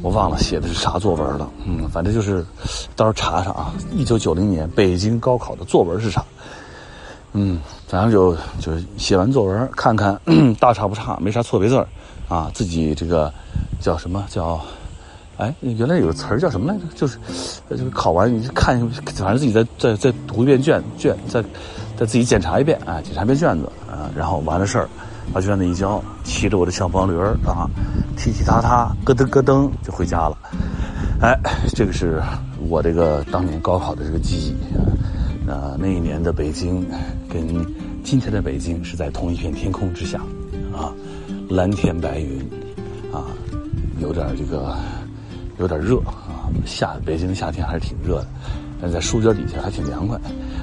[0.00, 2.46] 我忘了写的是啥作文了，嗯，反正就是，
[2.94, 3.74] 到时候查查啊。
[3.92, 6.24] 一九九零年北京高考的作文是啥？
[7.32, 10.16] 嗯，反正就就写完作文，看看
[10.60, 11.88] 大差不差，没啥错别字儿，
[12.28, 13.30] 啊，自己这个
[13.80, 14.60] 叫什么叫？
[15.38, 16.84] 哎，原来有个词儿叫什么来着？
[16.94, 17.18] 就是
[17.70, 18.78] 就是考完你看，
[19.14, 21.42] 反正自己再再再读一遍卷卷，再
[21.96, 24.88] 再自己检查一遍啊，检查一遍卷子啊，然后完了事儿。
[25.30, 27.68] 把卷子一交，骑着我的小毛驴儿啊，
[28.16, 30.34] 踢踢踏踏，咯噔咯噔就回家了。
[31.20, 31.38] 哎，
[31.76, 32.18] 这个是
[32.66, 35.76] 我这个当年高考的这个记忆啊。
[35.78, 36.82] 那一年的北京
[37.28, 37.46] 跟
[38.02, 40.18] 今天的北京是在同一片天空之下
[40.74, 40.94] 啊，
[41.50, 42.40] 蓝天白云
[43.12, 43.28] 啊，
[44.00, 44.74] 有点这个
[45.58, 46.48] 有点热啊。
[46.64, 48.26] 夏北京的夏天还是挺热的，
[48.80, 50.18] 但在树荫底下还挺凉快。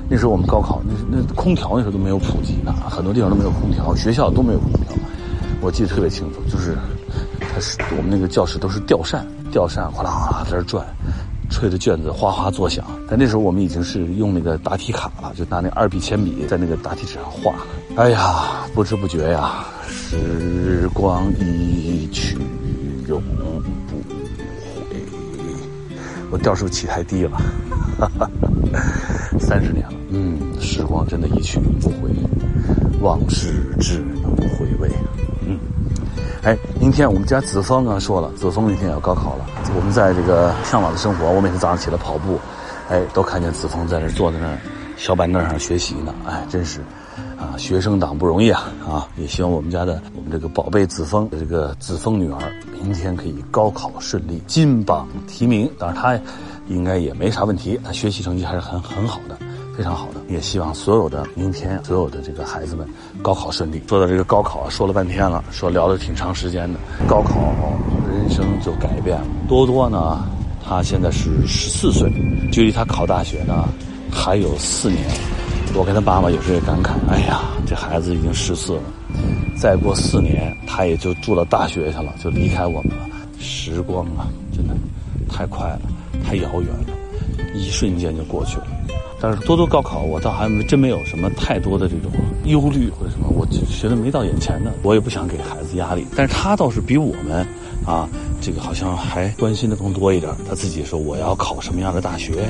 [0.10, 4.96] 那时候我们高考，那那空调那时候都没有普及呢，很多地方都没有空调，学校都没有空调。
[5.62, 6.76] 我记得特别清楚，就是
[7.40, 10.86] 它是我们那个教室都是吊扇，吊扇哗啦哗啦在那转，
[11.50, 12.86] 吹着卷子哗哗作响。
[13.10, 17.56] 但那时候我们已经是用那个答题卡了，就拿那二 B 铅笔在那个答题纸上画。
[17.96, 22.38] 哎呀，不知不觉呀，时光一去
[23.08, 23.22] 永。
[26.36, 27.38] 我调是不是起太低了？
[27.98, 28.30] 哈哈。
[29.40, 32.10] 三十年了，嗯，时光真的一去不回，
[33.00, 34.92] 往事只能回味。
[35.48, 35.58] 嗯，
[36.44, 39.46] 哎，明天我们家子枫刚说了，子枫明天要高考了。
[39.78, 42.38] 我们在这个向往的生活，我每天早上起来跑步，
[42.90, 44.58] 哎，都看见子枫在那坐在那
[44.98, 46.14] 小板凳上学习呢。
[46.26, 46.82] 哎，真是
[47.40, 49.08] 啊，学生党不容易啊啊！
[49.16, 52.40] 也希望我们家的我们这个宝贝子枫这个子枫女儿，
[52.86, 55.70] 明天可以高考顺利，金榜题名。
[55.78, 56.20] 当然他。
[56.68, 59.38] 应该也没啥问题，他学习成绩还是很很好的，
[59.78, 60.34] 非常好的。
[60.34, 62.88] 也希望所有的明天，所有的这个孩子们
[63.22, 63.80] 高考顺利。
[63.88, 66.80] 说到这个高考，说了半天了，说聊了挺长时间的。
[67.08, 67.54] 高考，
[68.12, 69.28] 人生就改变了。
[69.48, 70.28] 多多呢，
[70.68, 72.12] 他现在是十四岁，
[72.52, 73.70] 距离他考大学呢
[74.12, 75.06] 还有四年。
[75.76, 78.82] 我跟他爸爸有时也感慨：哎呀，这孩子已经十四了，
[79.56, 83.08] 再过四年他也就住到大学去了，就离开我们了。
[83.40, 84.74] 时光啊，真的
[85.30, 85.82] 太快了。
[86.26, 88.68] 太遥远了，一瞬间就过去了。
[89.22, 92.12] 但是多多高考，我倒还真没有什么太多的这种
[92.46, 96.06] 忧虑或者什么，我觉得没到眼前呢，我也不想给孩子压力。
[96.16, 97.46] 但是他倒是比我们，
[97.86, 98.10] 啊，
[98.46, 100.32] 这个好像还关心的更多一点。
[100.48, 102.48] 他自己说我要考什么样的大学，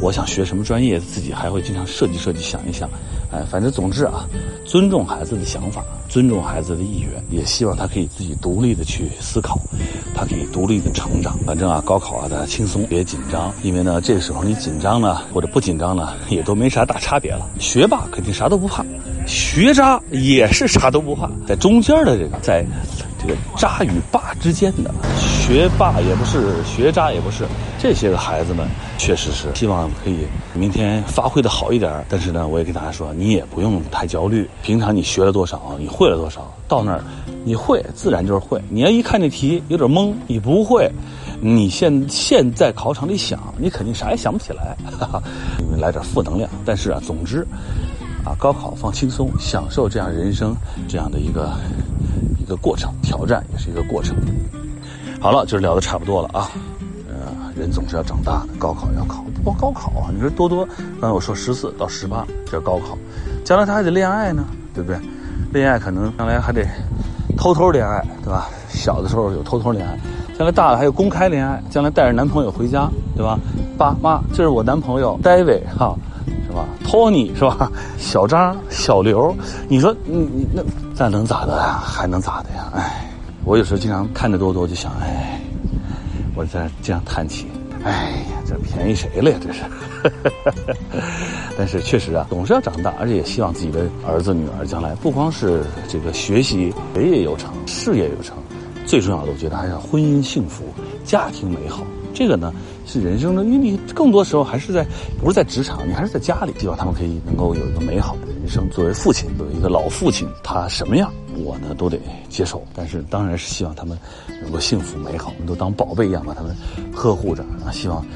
[0.00, 2.88] 我想学什么专业，自己还会经常设计设计，想一想。
[3.30, 4.26] 哎，反正总之啊，
[4.64, 9.60] 尊重孩子的想法，尊重孩子的意愿，也希望他可以自己独立的去思考，
[10.14, 11.36] 他可以独立的成长。
[11.44, 17.46] 反正啊，高考啊，大家轻松，别紧张，因为呢，这个时候你紧张呢，或者不紧张呢，也都没啥大差别了。
[17.58, 18.82] 学霸肯定啥都不怕，
[19.26, 22.64] 学渣也是啥都不怕，在中间的这个，在
[23.26, 27.44] 这个渣与霸之间的，学霸也不是，学渣也不是，
[27.78, 28.66] 这些个孩子们。
[28.98, 32.04] 确实是，希望可以明天发挥的好一点。
[32.08, 34.48] 但是呢，我也跟大家说，你也不用太焦虑。
[34.62, 37.02] 平常你学了多少，你会了多少，到那儿
[37.44, 38.60] 你会自然就是会。
[38.70, 40.90] 你要一看这题有点懵，你不会，
[41.40, 44.76] 你现现在考场里想，你肯定啥也想不起来。
[44.98, 45.22] 哈哈，
[45.78, 46.48] 来点负能量。
[46.64, 47.46] 但是啊，总之
[48.24, 50.56] 啊，高考放轻松，享受这样人生
[50.88, 51.52] 这样的一个
[52.46, 54.16] 一个过程，挑战也是一个过程。
[55.20, 56.48] 好了，就是聊的差不多了啊。
[57.08, 57.16] 呃
[57.56, 60.12] 人总是要长大的，高考要考，不光高考啊！
[60.14, 60.64] 你说多多，
[61.00, 62.96] 刚才我说十四到十八叫高考，
[63.44, 65.00] 将来他还得恋爱呢，对不对？
[65.52, 66.64] 恋爱可能将来还得
[67.36, 68.48] 偷偷恋爱，对吧？
[68.68, 69.98] 小的时候有偷偷恋爱，
[70.38, 73.38] 将来大了还有公开恋爱，将来带着男朋友回家，对吧？
[73.76, 75.96] 爸妈，这是我男朋友，David 哈，
[76.46, 77.72] 是吧？Tony 是吧？
[77.96, 79.34] 小张、小刘，
[79.66, 80.62] 你说你你那
[80.96, 81.78] 但能咋的呀？
[81.84, 82.72] 还能咋的呀？
[82.74, 83.06] 哎，
[83.44, 85.40] 我有时候经常看着多多就想，哎。
[86.34, 87.46] 我在这样叹气，
[87.82, 88.42] 哎呀。
[88.46, 89.38] 这便宜谁了呀？
[89.42, 89.62] 这是。
[91.58, 98.36] 但是确实啊，总是要长大，而且也希望自己的儿子女儿将来不光是这个学习学业有成，事业有成，
[98.86, 100.64] 最重要的，我觉得还是婚姻幸福，
[101.04, 101.82] 家庭美好。
[102.14, 102.52] 这个呢
[102.86, 104.86] 是人生的，因为你更多时候还是在
[105.20, 108.68] 不是在职场，你还是在家里，希望他们可以能够有一个美好的人生。
[108.70, 111.12] 作为父亲，作为一个老父亲，他什么样，
[111.44, 112.62] 我呢都得接受。
[112.74, 113.98] 但是当然是希望他们
[114.40, 116.56] 能够幸福美好，我们都当宝贝一样把他们
[116.94, 117.72] 呵护着啊。
[117.72, 118.06] 希望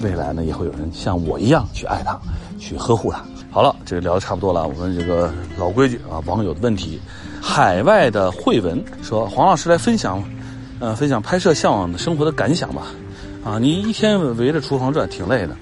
[0.00, 2.18] 未来呢也会有人像我一样去爱他，
[2.58, 3.22] 去呵护他。
[3.50, 6.98] 好了，这个聊的差不多了，我们这个老规矩啊，网友的问题，
[7.42, 10.22] 海外的慧文说，黄老师来分享，
[10.80, 12.86] 呃，分享拍摄《向往的生活》的感想吧。
[13.44, 15.56] 啊，你一天围着厨房转，挺累的。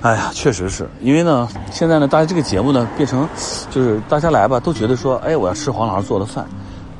[0.00, 3.28] 哎呀，确实是因为呢，现在呢，大家这个节目呢，变成
[3.70, 6.44] 就是大家来吧，都觉得说，哎，我要吃黄老师做的饭，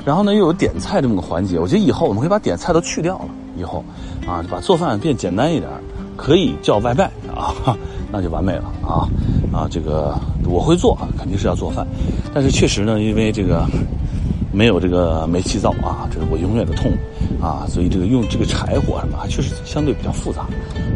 [0.04, 1.58] 然后呢，又有点菜这么个环节。
[1.58, 3.84] 我觉得以后我们可以把点菜都去掉了，以后
[4.26, 5.68] 啊，把做饭变简单一点，
[6.16, 7.76] 可以叫外卖啊，
[8.12, 9.08] 那就完美了啊
[9.52, 11.84] 啊，这个我会做，肯定是要做饭，
[12.32, 13.66] 但是确实呢，因为这个。
[14.52, 16.92] 没有这个煤气灶啊，这是我永远的痛
[17.40, 17.64] 啊！
[17.68, 20.42] 所以这个用这个柴火什么，还确实相对比较复杂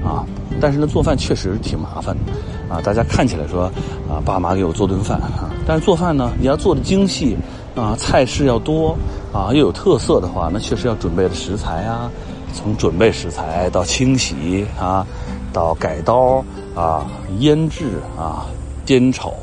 [0.05, 0.25] 啊。
[0.61, 2.33] 但是呢，做饭确实挺麻烦的
[2.75, 2.81] 啊。
[2.83, 3.65] 大家看起来说
[4.09, 7.37] 啊，爸妈给我做顿饭啊，但是做饭呢，你要做的精细
[7.75, 8.97] 啊，菜式要多
[9.33, 12.11] 啊，又有特色的话，那确实要准备的食材啊，
[12.53, 15.07] 从准备食材到清洗啊，
[15.53, 17.07] 到改刀啊、
[17.39, 18.47] 腌制啊、
[18.85, 19.35] 煎炒。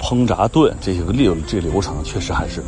[0.00, 2.62] 烹炸炖这些个流这流程确实还是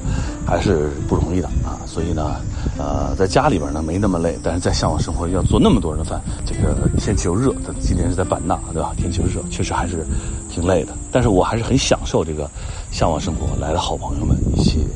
[0.47, 2.37] 还是不容易的啊，所以呢，
[2.77, 8.93] 呃，在家里边呢没那么累，但是在向往生活要做那么多人的饭，这个天气又热，今天是在版纳对吧？
[8.97, 10.05] 天气又热，确实还是
[10.51, 10.93] 挺累的。
[11.13, 12.51] 但是我还是很享受这个
[12.91, 14.87] 向往生活来的好朋友们一起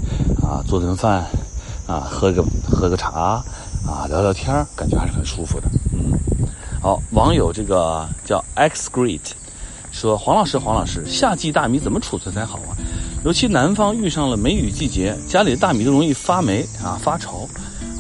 [0.42, 1.24] 啊做顿饭
[1.86, 3.42] 啊喝个喝个茶
[3.86, 5.68] 啊聊聊天感觉还是很舒服的。
[5.92, 6.12] 嗯，
[6.82, 9.20] 好，网友这个叫 X Great。
[9.94, 12.74] 说黄老师，黄老师，夏季大米怎么储存才好啊？
[13.24, 17.48] 尤其南方遇上了梅雨季节，家里的大米都容易发霉啊、发潮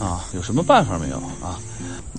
[0.00, 1.56] 啊，有什么办法没有啊？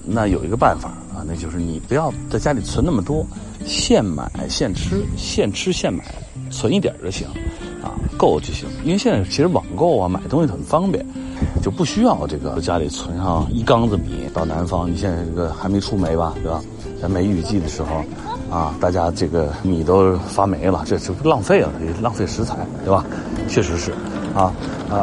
[0.06, 3.26] 那有一个办法啊，那就是你不要在家里存那么多，
[3.66, 6.06] 现买现吃，现吃现买，
[6.50, 7.28] 存一点就行
[7.84, 8.70] 啊，够就行。
[8.86, 11.06] 因为现在其实网购啊，买东西很方便，
[11.62, 14.90] 就不需要这个家里存上一缸子米到南方。
[14.90, 16.62] 你现在这个还没出梅吧，对吧？
[17.02, 18.04] 在梅雨季的时候。
[18.56, 23.04] 啊，大家这个米都发霉了，这是浪费了，也浪费食材，对吧？
[23.50, 23.91] 确实是，
[24.34, 24.54] 啊！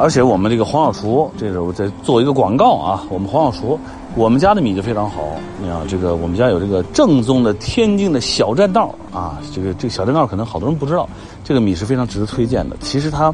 [0.01, 3.05] 而且我们这个黄小厨，这是我在做一个广告啊。
[3.11, 3.79] 我们黄小厨，
[4.15, 5.21] 我们家的米就非常好。
[5.61, 9.39] 你看，这个我们家有这个正宗的天津的小栈道啊。
[9.55, 11.07] 这个这个小栈道可能好多人不知道，
[11.45, 12.75] 这个米是非常值得推荐的。
[12.81, 13.31] 其实它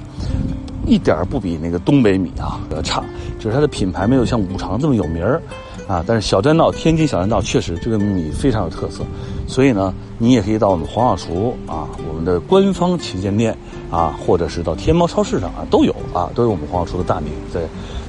[0.84, 3.04] 一点不比那个东北米啊差，
[3.38, 5.40] 就是它的品牌没有像五常这么有名儿。
[5.88, 9.02] 啊，但是小栈道，天津小栈道确实这个米非常有特色，
[9.46, 13.56] 所以呢，你也可以到我们黄小厨啊，我们的官方旗舰店
[13.90, 17.62] 啊，或者是到天猫超市上啊，都有啊，都有我们黄小厨的大米在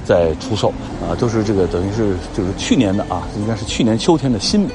[0.04, 0.68] 在出售
[1.00, 4.68] 啊，都是这个等于是就是去年的啊，应该是去年秋天的新米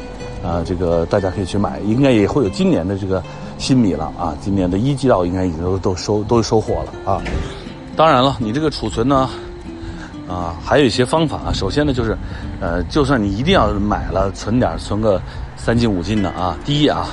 [0.43, 3.21] 啊，这个大家可以去买，应该也会有今年的这个
[3.59, 7.21] 新米了啊，今年的一季稻应该已经都都收都收获了啊，
[7.95, 9.29] 当然了，你这个储存呢。
[10.27, 11.53] 啊，还有一些方法啊。
[11.53, 12.17] 首先呢，就是，
[12.59, 15.21] 呃，就算你一定要买了，存点，存个
[15.55, 16.57] 三斤五斤的啊。
[16.65, 17.07] 第一啊，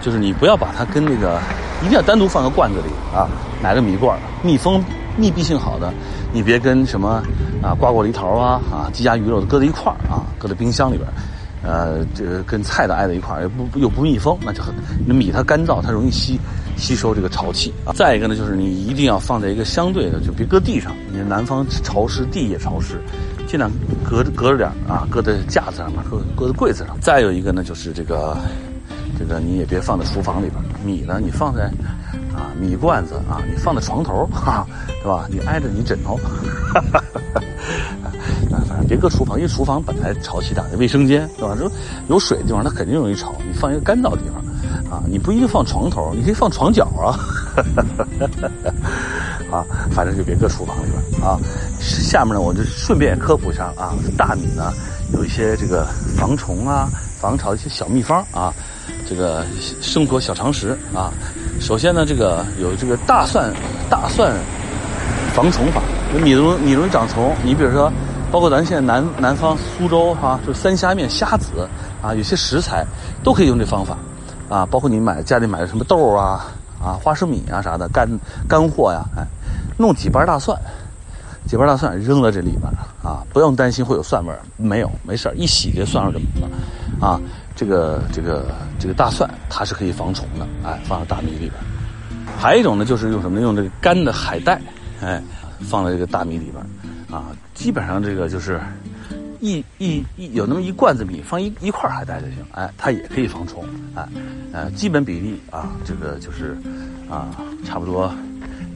[0.00, 1.40] 就是你不要把它跟那个，
[1.82, 3.28] 一定要单独放个罐子里啊，
[3.62, 4.82] 买个米罐，密封、
[5.16, 5.92] 密闭性好的，
[6.32, 7.22] 你别跟什么
[7.62, 11.08] 啊瓜果梨桃啊啊鸡鸭鱼肉搁在一块儿啊，搁在冰箱里边。
[11.60, 14.72] 呃，这跟菜的挨在一块儿，又不又不密封，那就很。
[15.04, 16.38] 那米它干燥，它容易吸
[16.78, 17.92] 吸收这个潮气啊。
[17.92, 20.94] 再一个呢，就是你一定要放在一个相对的，就别搁地上。
[21.12, 23.00] 你南方潮湿，地也潮湿，
[23.46, 23.70] 尽量
[24.08, 26.96] 隔着隔着点啊，搁在架子上面，搁搁在柜子上。
[27.00, 28.36] 再有一个呢，就是这个
[29.18, 31.64] 这个你也别放在厨房里边，米呢你放在
[32.34, 34.66] 啊米罐子啊，你放在床头 哈，
[35.02, 35.26] 是吧？
[35.30, 36.16] 你挨着你枕头。
[36.72, 37.02] 哈哈
[37.34, 37.42] 哈
[38.52, 40.64] 啊，反正别搁厨房，因为厨房本来潮气大。
[40.78, 41.56] 卫生间对吧？
[41.56, 41.70] 说
[42.08, 43.34] 有水的地方，它肯定容易潮。
[43.46, 44.42] 你放一个干燥的地方，
[45.06, 47.18] 你不一定放床头，你可以放床角啊。
[49.50, 51.38] 啊，反正就别搁厨房里边啊。
[51.80, 54.72] 下面呢，我就顺便科普一下啊，大米呢
[55.12, 55.86] 有一些这个
[56.16, 56.88] 防虫啊、
[57.20, 58.52] 防潮一些小秘方啊，
[59.08, 59.44] 这个
[59.80, 61.12] 生活小常识啊。
[61.60, 63.52] 首先呢，这个有这个大蒜
[63.88, 64.32] 大蒜
[65.34, 65.80] 防虫法。
[66.22, 67.92] 米容米容易长虫，你比如说。
[68.30, 71.66] 包括咱现在南南方苏州哈，就三虾面虾子
[72.02, 72.84] 啊，有些食材
[73.24, 73.96] 都可以用这方法
[74.48, 74.66] 啊。
[74.66, 76.46] 包括你买家里买的什么豆啊
[76.80, 78.08] 啊花生米啊啥的干
[78.48, 79.26] 干货呀，哎，
[79.76, 80.58] 弄几瓣大蒜，
[81.46, 82.62] 几瓣大蒜扔在这里边
[83.02, 87.20] 啊，不用担心会有蒜味儿，没有没事一洗这蒜味就没了啊。
[87.56, 88.46] 这个这个
[88.78, 91.54] 这个大蒜，它是可以防虫的，哎，放到大米里边。
[92.38, 93.42] 还有一种呢，就是用什么呢？
[93.42, 94.60] 用这个干的海带，
[95.02, 95.20] 哎，
[95.68, 96.64] 放在这个大米里边，
[97.10, 98.60] 啊，基本上这个就是
[99.40, 103.64] 一一一有那么一罐子米，放一一块海带就行，哎，它也可以防虫，
[103.94, 104.08] 哎，
[104.52, 106.56] 呃，基本比例啊，这个就是
[107.10, 107.28] 啊，
[107.64, 108.12] 差不多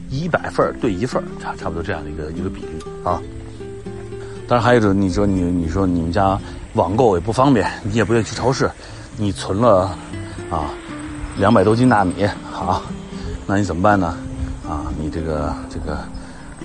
[0.09, 3.21] 一百份对一份差差不多这样的一个一个比例啊。
[4.47, 6.39] 当然还有一种，你说你你说你们家
[6.73, 8.69] 网购也不方便，你也不愿意去超市，
[9.17, 9.97] 你存了
[10.49, 10.69] 啊
[11.37, 12.81] 两百多斤大米，好。
[13.45, 14.15] 那你怎么办呢？
[14.65, 15.97] 啊，你这个这个，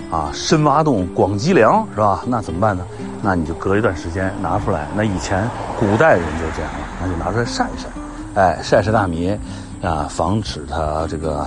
[0.09, 2.23] 啊，深挖洞广积粮是吧？
[2.25, 2.85] 那怎么办呢？
[3.21, 4.87] 那你就隔一段时间拿出来。
[4.95, 5.47] 那以前
[5.79, 7.87] 古代人就这样了，那就拿出来晒一晒，
[8.35, 9.37] 哎，晒晒大米，
[9.81, 11.37] 啊，防止它这个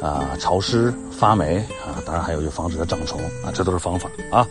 [0.00, 1.98] 啊潮湿发霉啊。
[2.04, 4.46] 当然还有就防止它长虫啊，这都是方法啊。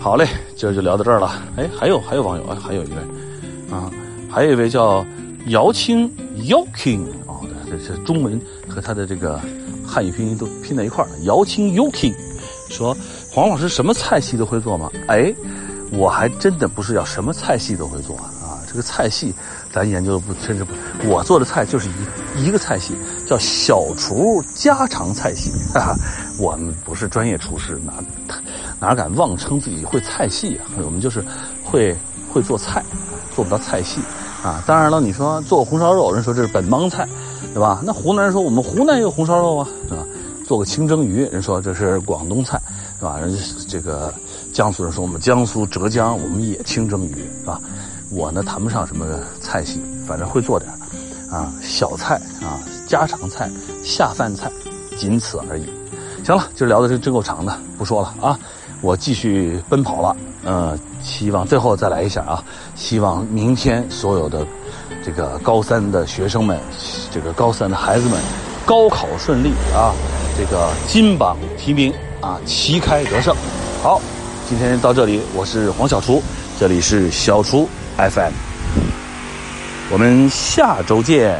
[0.00, 1.32] 好嘞，今儿就聊到这儿了。
[1.56, 2.96] 哎，还有还有网友啊，还有一位
[3.70, 3.90] 啊，
[4.30, 5.04] 还有一位叫
[5.46, 8.40] 姚青 Yoking 啊，这是中文。
[8.66, 9.38] 和他的这个
[9.86, 11.18] 汉语拼音都拼在一块儿了。
[11.20, 12.12] 姚青 Yoking
[12.68, 12.96] 说
[13.34, 15.34] ：“黄老师什么菜系都会做吗？”哎，
[15.90, 18.30] 我还真的不是要什么菜系都会做啊。
[18.68, 19.34] 这个菜系
[19.72, 20.72] 咱研究的不甚至不，
[21.08, 21.88] 我做的菜就是
[22.36, 22.94] 一一个菜系，
[23.26, 25.50] 叫小厨家常菜系。
[25.72, 25.96] 哈哈，
[26.38, 27.92] 我们不是专业厨师，哪
[28.78, 30.78] 哪敢妄称自己会菜系啊？
[30.84, 31.24] 我们就是
[31.64, 31.96] 会
[32.32, 32.84] 会做菜，
[33.34, 34.00] 做不到菜系
[34.44, 34.62] 啊。
[34.64, 37.08] 当然了，你说做红烧肉，人说这是本帮菜。
[37.52, 37.80] 对吧？
[37.84, 40.04] 那湖南人说我们湖南也有红烧肉啊，是吧？
[40.44, 42.60] 做个清蒸鱼，人说这是广东菜，
[42.98, 43.18] 是吧？
[43.20, 43.36] 人
[43.68, 44.12] 这个
[44.52, 47.60] 江苏人说我们江苏浙江我们也清蒸鱼，是吧？
[48.10, 49.06] 我呢谈不上什么
[49.40, 50.70] 菜系，反正会做点
[51.30, 53.50] 啊，小菜啊，家常菜，
[53.82, 54.50] 下饭菜，
[54.96, 55.64] 仅此而已。
[56.24, 58.38] 行了，今聊的是真够长的，不说了啊，
[58.80, 60.16] 我继续奔跑了。
[60.44, 62.44] 嗯，希望最后再来一下啊，
[62.76, 64.46] 希望明天所有的。
[65.02, 66.58] 这个高三的学生们，
[67.12, 68.18] 这个高三的孩子们，
[68.64, 69.92] 高考顺利啊！
[70.38, 71.92] 这个金榜题名
[72.24, 73.36] 啊，旗开得胜。
[73.82, 74.00] 好，
[74.48, 76.22] 今天到这里，我是黄小厨，
[76.58, 77.68] 这里是小厨
[77.98, 78.32] FM，
[79.90, 81.38] 我们下周见。